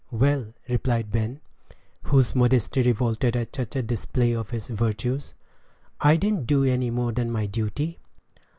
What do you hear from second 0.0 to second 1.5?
"Well," replied Ben,